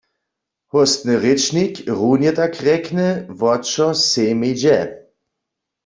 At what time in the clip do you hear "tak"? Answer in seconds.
2.39-2.53